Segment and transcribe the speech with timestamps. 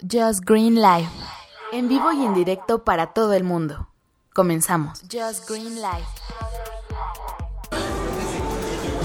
[0.00, 1.08] Just Green Live.
[1.72, 3.88] En vivo y en directo para todo el mundo.
[4.32, 5.00] Comenzamos.
[5.10, 6.06] Just Green Live.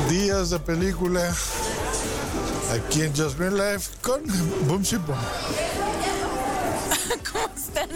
[0.07, 1.33] Días de película
[2.71, 4.21] aquí en Just Green Live con
[4.67, 5.17] Boom Boom.
[7.32, 7.89] ¿Cómo están?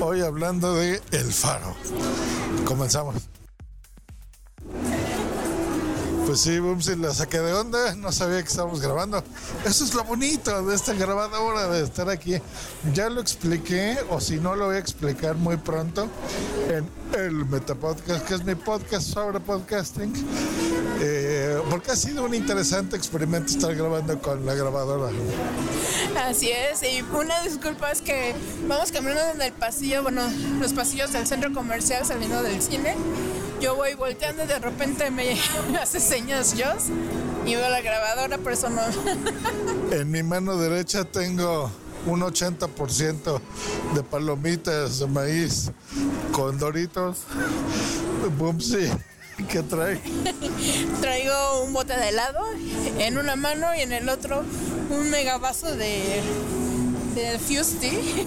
[0.00, 1.76] Hoy hablando de El Faro.
[2.64, 3.16] Comenzamos.
[6.32, 9.22] Pues sí, Bumsy, la saqué de onda, no sabía que estábamos grabando.
[9.66, 12.36] Eso es lo bonito de esta grabadora, de estar aquí.
[12.94, 16.08] Ya lo expliqué, o si no lo voy a explicar muy pronto,
[16.72, 20.12] en el Metapodcast, que es mi podcast sobre podcasting.
[21.00, 25.10] Eh, porque ha sido un interesante experimento estar grabando con la grabadora.
[26.16, 28.34] Así es, y una disculpa es que
[28.68, 30.22] vamos caminando en el pasillo, bueno,
[30.60, 32.94] los pasillos del centro comercial saliendo del cine.
[33.60, 35.36] Yo voy volteando y de repente me
[35.80, 36.66] hace señas yo
[37.44, 38.82] y veo la grabadora, por eso no.
[39.92, 41.70] En mi mano derecha tengo
[42.06, 43.40] un 80%
[43.94, 45.70] de palomitas de maíz
[46.32, 47.18] con doritos.
[48.38, 48.90] Bumsy,
[49.48, 50.00] ¿qué trae?
[51.00, 52.40] Traigo un bote de helado
[52.98, 54.44] en una mano y en el otro
[54.90, 56.22] un mega vaso de,
[57.14, 58.26] de Fusty.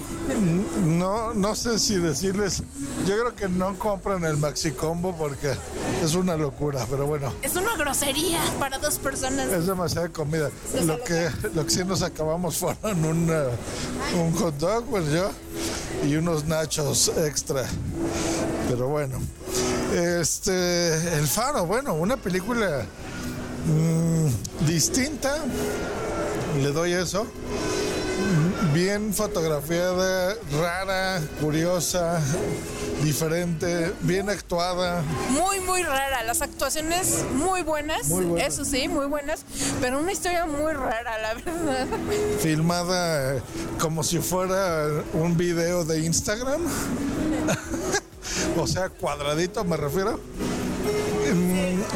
[0.84, 2.62] No, no sé si decirles,
[3.06, 5.52] yo creo que no compran el Maxi Combo porque
[6.02, 9.48] es una locura, pero bueno, Es una grosería para dos personas.
[9.52, 10.50] es demasiada comida.
[10.84, 13.48] Lo que, lo que sí nos acabamos fueron un, eh,
[14.20, 15.30] un hot dog, pues yo,
[16.06, 17.64] y unos nachos extra.
[18.68, 19.18] Pero bueno,
[19.94, 22.84] este, El Faro, bueno, una película
[23.66, 25.36] mm, distinta,
[26.60, 27.26] le doy eso.
[28.72, 32.20] Bien fotografiada, rara, curiosa,
[33.02, 35.02] diferente, bien actuada.
[35.30, 36.22] Muy, muy rara.
[36.24, 38.48] Las actuaciones muy buenas, Muy buenas.
[38.52, 39.44] eso sí, muy buenas,
[39.80, 41.86] pero una historia muy rara, la verdad.
[42.40, 43.40] filmada
[43.80, 46.60] como si fuera un video de Instagram.
[48.58, 50.20] o sea, cuadradito me refiero.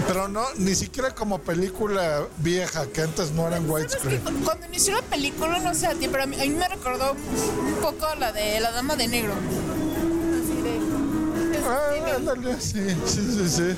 [0.06, 4.20] Pero no, ni siquiera como película vieja, que antes no eran widescreen.
[4.44, 7.12] Cuando inició la película, no sé a ti, pero a mí, a mí me recordó
[7.12, 9.32] un poco la de La Dama de Negro.
[9.32, 10.76] Así de...
[11.58, 13.76] es Ah, ándale, sí, sí, sí, sí.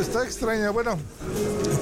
[0.00, 0.70] Está extraña.
[0.70, 0.98] Bueno,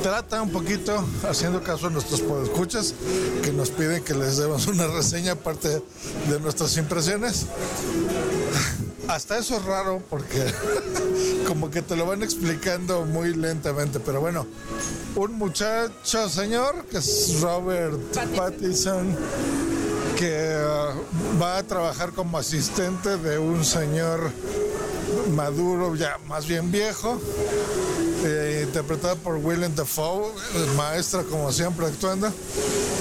[0.03, 2.95] trata un poquito, haciendo caso a nuestros podescuchas,
[3.43, 5.83] que nos piden que les demos una reseña aparte
[6.29, 7.47] de nuestras impresiones.
[9.09, 10.53] Hasta eso es raro porque
[11.47, 14.47] como que te lo van explicando muy lentamente, pero bueno,
[15.17, 17.99] un muchacho señor que es Robert
[18.37, 19.17] Pattinson
[20.19, 20.95] que ah,
[21.41, 24.31] va a trabajar como asistente de un señor
[25.35, 27.21] maduro, ya más bien viejo,
[28.25, 32.33] eh, interpretado por Willem Dafoe, el maestro como siempre actuando,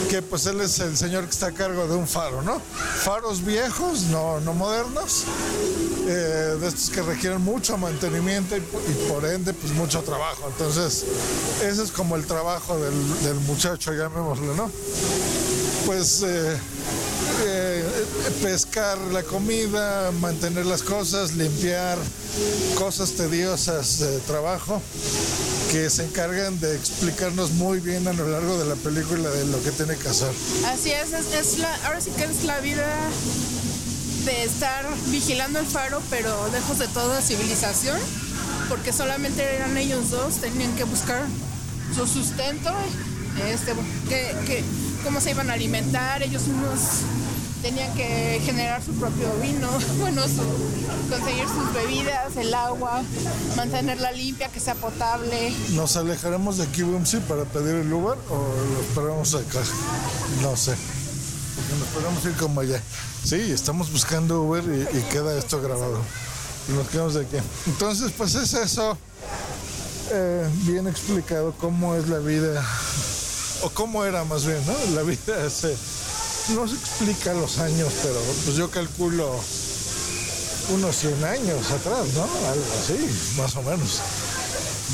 [0.10, 2.60] que pues él es el señor que está a cargo de un faro, ¿no?
[2.60, 5.24] Faros viejos, no, no modernos,
[6.08, 10.48] eh, de estos que requieren mucho mantenimiento y, po- y por ende pues mucho trabajo.
[10.48, 11.04] Entonces,
[11.64, 14.72] ese es como el trabajo del, muchacho, llamémoslo, ¿no?
[15.86, 16.58] Pues eh,
[17.46, 17.84] eh,
[18.42, 21.98] pescar la comida, mantener las cosas, limpiar,
[22.76, 24.82] cosas tediosas de trabajo
[25.72, 29.62] que se encargan de explicarnos muy bien a lo largo de la película de lo
[29.64, 30.30] que tiene que hacer.
[30.66, 32.86] Así es, es, es la, ahora sí que es la vida
[34.28, 37.98] de estar vigilando el faro, pero lejos de toda civilización,
[38.70, 41.22] porque solamente eran ellos dos, tenían que buscar
[41.96, 42.72] su sustento,
[43.50, 43.72] este,
[44.10, 44.64] que, que-
[45.04, 46.80] cómo se iban a alimentar, ellos mismos
[47.62, 53.02] tenían que generar su propio vino, bueno, su- conseguir sus bebidas, el agua,
[53.56, 55.54] mantenerla limpia, que sea potable.
[55.70, 59.62] ¿Nos alejaremos de aquí, Bumsy, para pedir el Uber o lo esperamos acá?
[60.42, 60.76] No sé.
[61.56, 62.82] Porque nos podemos ir como allá.
[63.28, 66.00] Sí, estamos buscando Uber y, queda esto grabado.
[66.70, 67.38] Y nos quedamos de aquí.
[67.66, 68.98] Entonces, pues es eso.
[70.12, 72.64] eh, bien explicado cómo es la vida,
[73.64, 74.96] o cómo era más bien, ¿no?
[74.96, 75.76] La vida hace,
[76.56, 79.38] no se explica los años, pero pues yo calculo
[80.70, 82.22] unos 100 años atrás, ¿no?
[82.24, 84.00] Algo así, más o menos.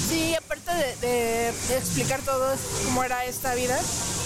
[0.10, 2.56] Sí, aparte de, de- explicar todo
[2.86, 3.80] cómo era esta vida,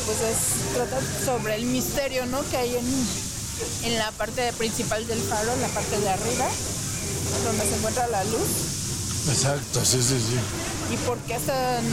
[0.05, 2.39] pues es trata sobre el misterio, ¿no?
[2.49, 2.85] Que hay en,
[3.83, 6.47] en la parte principal del faro, en la parte de arriba,
[7.45, 8.47] donde se encuentra la luz,
[9.29, 10.93] Exacto, sí, sí, sí.
[10.93, 11.83] y por qué es tan,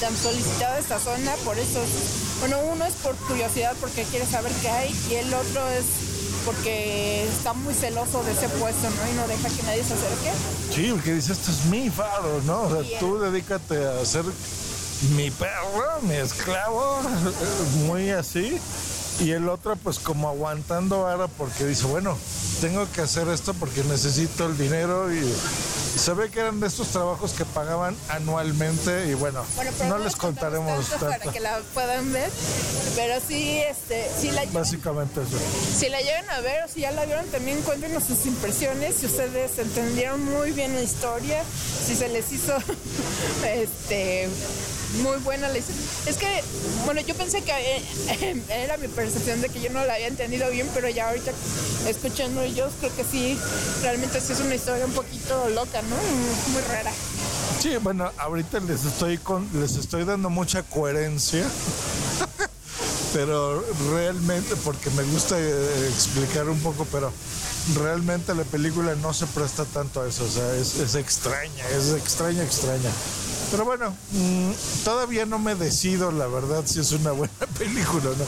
[0.00, 4.52] tan solicitada esta zona, por eso, es- bueno, uno es por curiosidad, porque quiere saber
[4.62, 5.84] qué hay, y el otro es
[6.44, 9.10] porque está muy celoso de ese puesto, ¿no?
[9.12, 10.32] Y no deja que nadie se acerque.
[10.74, 12.62] Sí, porque dice, esto es mi faro, ¿no?
[12.62, 13.00] O sea, Bien.
[13.00, 14.24] tú dedícate a ser
[15.16, 17.00] mi perro, mi esclavo,
[17.86, 18.58] muy así.
[19.20, 22.16] Y el otro pues como aguantando ahora porque dice, bueno,
[22.60, 25.20] tengo que hacer esto porque necesito el dinero y,
[25.98, 29.44] y se ve que eran de estos trabajos que pagaban anualmente y bueno,
[29.88, 32.30] no les contaremos tanto para que la puedan ver,
[32.94, 35.36] pero sí, este, si la, Básicamente eso.
[35.76, 39.06] si la llegan a ver o si ya la vieron, también cuéntenos sus impresiones, si
[39.06, 41.42] ustedes entendieron muy bien la historia,
[41.84, 42.56] si se les hizo,
[43.44, 44.28] este,
[45.02, 45.82] muy buena la historia.
[46.06, 46.42] Es que,
[46.84, 50.48] bueno, yo pensé que eh, era mi percepción de que yo no la había entendido
[50.50, 51.32] bien, pero ya ahorita
[51.88, 53.38] escuchando ellos, creo que sí,
[53.82, 55.87] realmente sí es una historia un poquito loca, ¿no?
[55.96, 56.92] Muy rara.
[57.60, 61.44] Sí, bueno, ahorita les estoy con, les estoy dando mucha coherencia.
[63.12, 67.12] pero realmente, porque me gusta eh, explicar un poco, pero
[67.74, 71.92] realmente la película no se presta tanto a eso, o sea, es, es extraña, es
[71.92, 72.90] extraña, extraña.
[73.50, 74.50] Pero bueno, mm,
[74.84, 78.24] todavía no me decido, la verdad, si es una buena película o no.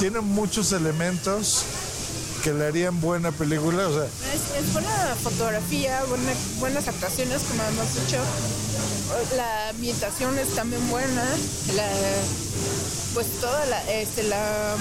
[0.00, 1.64] Tiene muchos elementos
[2.44, 7.62] que le harían buena película, o sea, Es, es buena fotografía, buena- buenas actuaciones, como
[7.62, 8.18] hemos dicho.
[9.36, 11.24] La ambientación es también buena.
[11.74, 11.88] La,
[13.14, 14.76] pues toda la, este, la,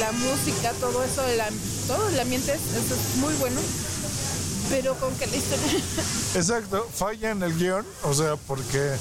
[0.00, 1.54] la música, todo eso, el, am-
[1.86, 3.58] todo el ambiente es, es muy bueno.
[4.68, 5.80] Pero con que la historia...
[6.34, 8.92] Exacto, falla en el guion, o sea, porque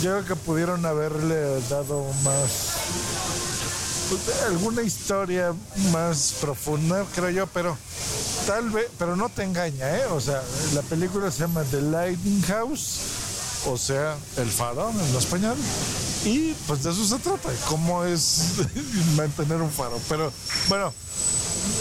[0.00, 2.48] yo creo que pudieron haberle dado más
[4.10, 5.54] pues, alguna historia
[5.92, 7.76] más profunda, creo yo, pero
[8.46, 10.04] tal vez, pero no te engaña, ¿eh?
[10.06, 10.42] O sea,
[10.74, 12.98] la película se llama The Lightning House,
[13.66, 15.56] o sea, El Faro en español,
[16.24, 18.54] y pues de eso se trata, cómo es
[19.16, 20.32] mantener un faro, pero
[20.68, 20.92] bueno,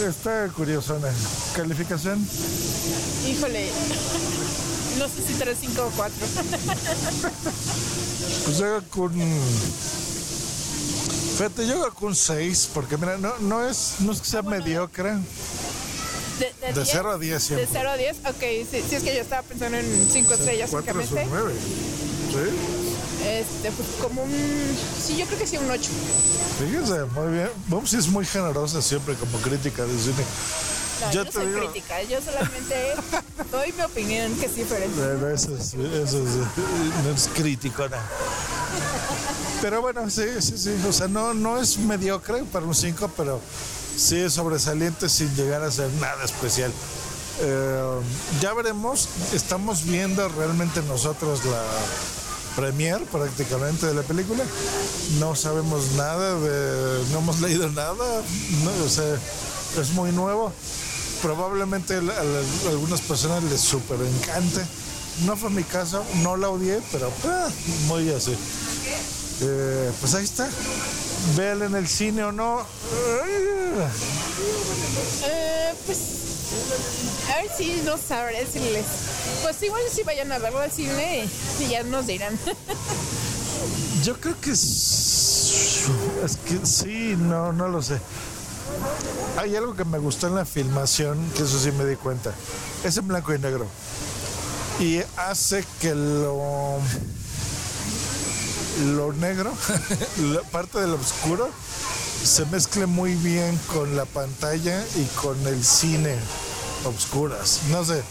[0.07, 0.99] está curioso,
[1.55, 2.25] ¿Calificación?
[3.27, 3.71] Híjole,
[4.99, 6.15] no sé si 3, 5 o 4.
[8.45, 8.57] Pues
[8.91, 9.39] que un.
[11.39, 14.41] Fíjate, yo creo que un 6, porque mira, no, no, es, no es que sea
[14.41, 15.11] mediocre.
[16.37, 17.67] De, De 10, cero a 10 De siempre.
[17.71, 20.99] 0 a 10, ok, sí, sí, es que yo estaba pensando en 5 estrellas 4
[20.99, 21.29] es un únicamente.
[21.31, 21.53] 9.
[22.29, 23.25] ¿Sí?
[23.25, 24.31] Este, pues como un.
[25.01, 25.89] Sí, yo creo que sí, un 8.
[26.59, 27.49] Fíjense, muy bien.
[27.67, 30.15] Vamos, es muy generosa siempre como crítica de cine.
[31.01, 32.93] No, Yo yo, no soy digo- crítica, yo solamente
[33.51, 34.93] doy mi opinión que es diferente.
[34.99, 37.95] Pero eso es, eso es, no es crítico, no.
[39.61, 40.75] Pero bueno, sí, sí, sí.
[40.87, 43.41] O sea, no, no es mediocre para un 5, pero
[43.95, 46.71] sí es sobresaliente sin llegar a ser nada especial.
[47.41, 48.01] Eh,
[48.41, 51.63] ya veremos, estamos viendo realmente nosotros la
[52.55, 54.43] premier prácticamente de la película.
[55.19, 58.21] No sabemos nada de, no hemos leído nada,
[58.85, 59.17] o sea,
[59.79, 60.51] es muy nuevo.
[61.21, 64.61] Probablemente a algunas personas les super encante.
[65.25, 67.49] No fue mi caso, no la odié, pero ah,
[67.87, 68.35] muy así.
[69.41, 70.49] Eh, pues ahí está.
[71.35, 72.65] Véanla en el cine o no.
[75.23, 75.99] Eh, pues.
[77.29, 78.85] A ver si no sabré decirles.
[79.43, 81.27] Pues igual si vayan a verlo al cine
[81.59, 82.37] y ya nos dirán.
[84.03, 85.85] Yo creo que es,
[86.23, 87.99] es que sí, no, no lo sé.
[89.37, 92.33] Hay algo que me gustó en la filmación, que eso sí me di cuenta.
[92.83, 93.67] Es en blanco y negro.
[94.79, 96.79] Y hace que lo
[98.79, 99.51] lo negro,
[100.33, 101.49] la parte del oscuro,
[102.23, 106.15] se mezcle muy bien con la pantalla y con el cine
[106.85, 107.61] obscuras.
[107.71, 108.01] No sé,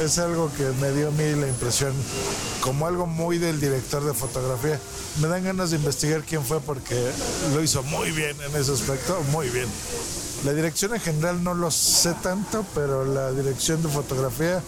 [0.00, 1.92] es algo que me dio a mí la impresión
[2.60, 4.80] como algo muy del director de fotografía.
[5.20, 7.10] Me dan ganas de investigar quién fue porque
[7.54, 9.68] lo hizo muy bien en ese aspecto, muy bien.
[10.44, 14.60] La dirección en general no lo sé tanto, pero la dirección de fotografía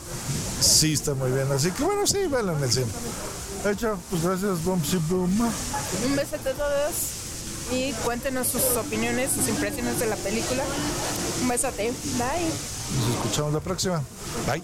[0.61, 1.51] sí está muy bien.
[1.51, 2.87] Así que bueno, sí, véanlo en el cine.
[3.65, 5.51] Hecho, pues gracias, Bumpsy Boom.
[6.05, 7.15] Un beso a todos
[7.73, 10.63] y cuéntenos sus opiniones, sus impresiones de la película.
[11.41, 11.93] Un besote.
[12.19, 12.45] Bye.
[13.01, 14.03] Nos escuchamos la próxima.
[14.47, 14.63] Bye.